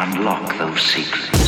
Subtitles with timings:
[0.00, 1.39] unlock those secrets.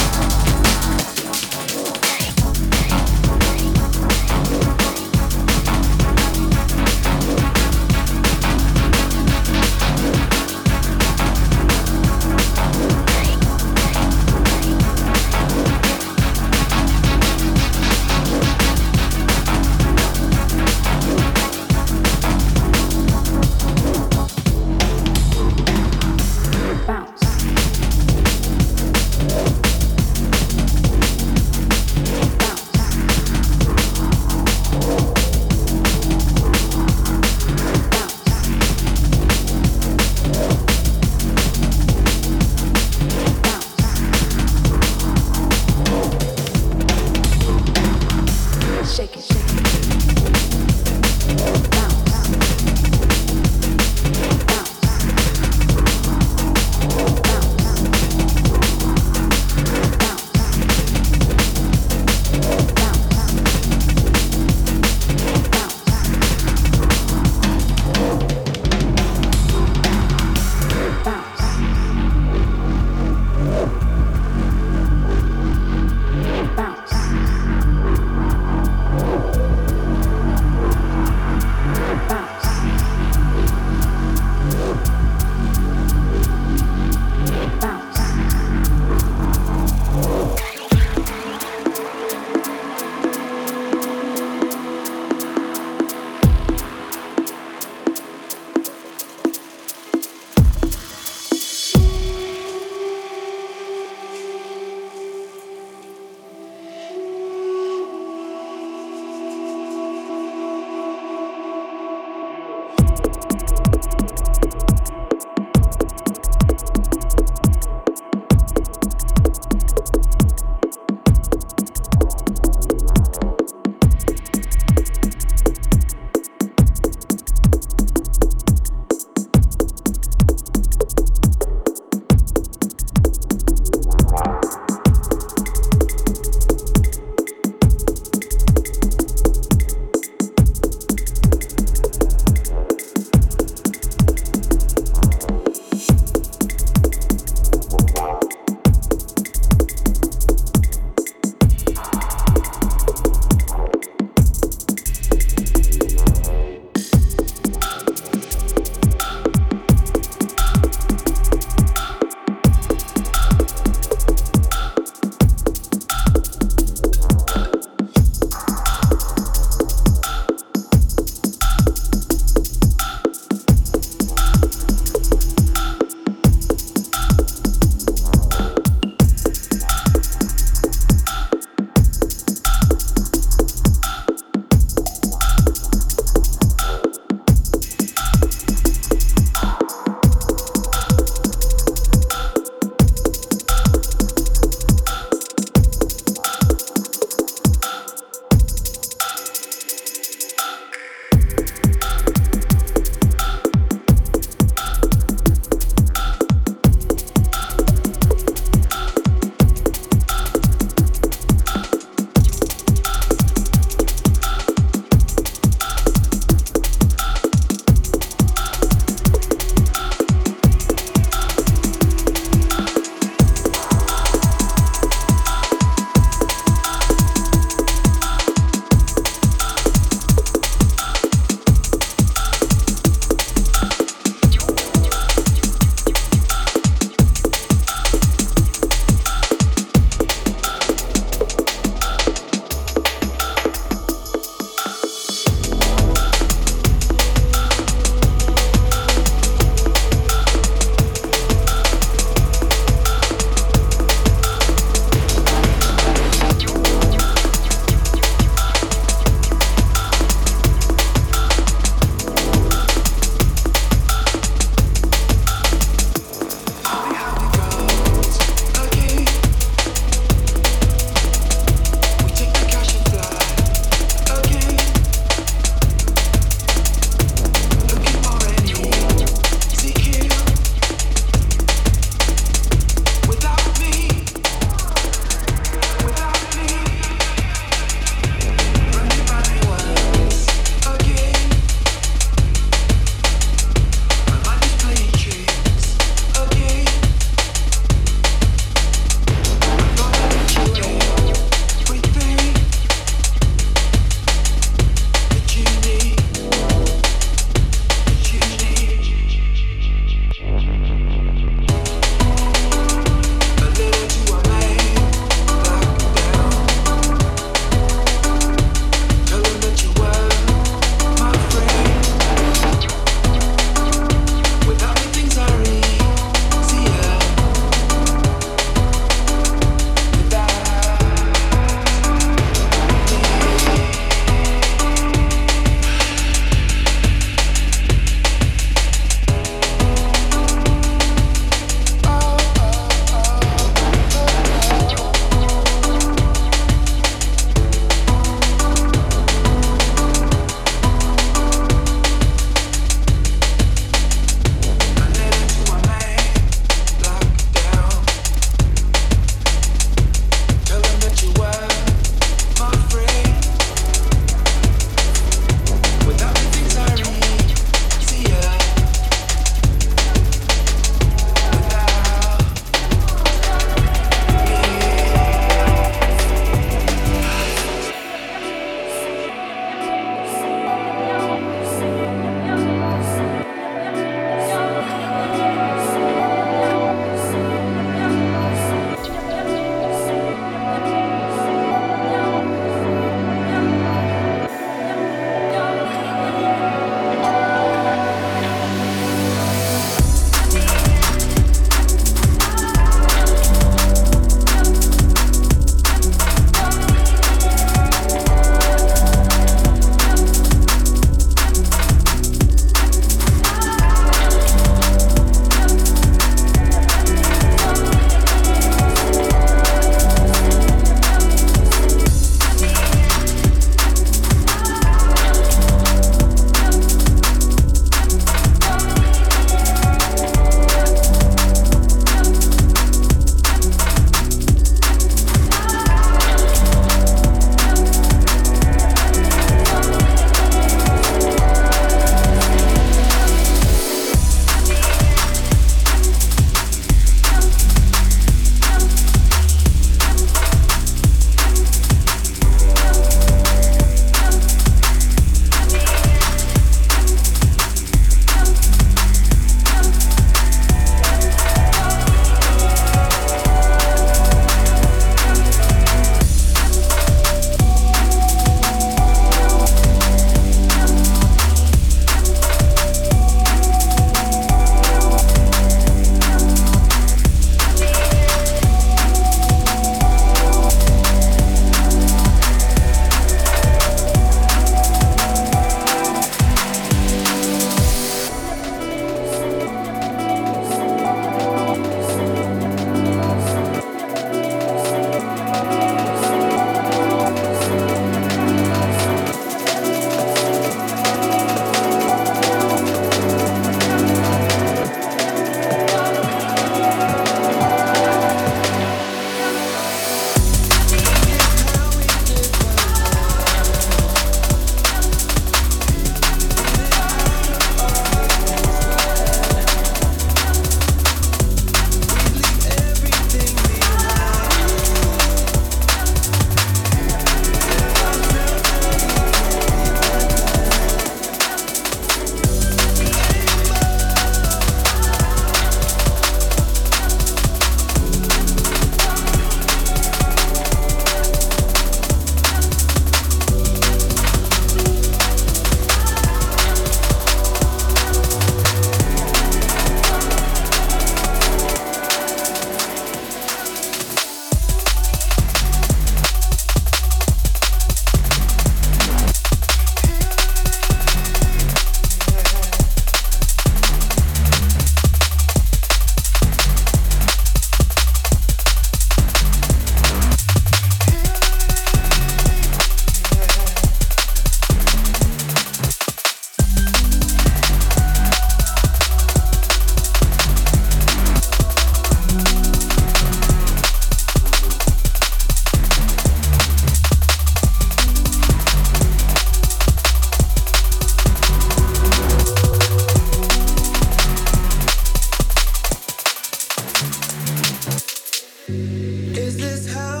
[598.53, 600.00] Is this how?